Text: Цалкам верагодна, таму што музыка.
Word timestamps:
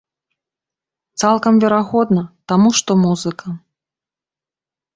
Цалкам 1.23 1.55
верагодна, 1.67 2.23
таму 2.55 2.69
што 2.81 2.91
музыка. 3.05 3.47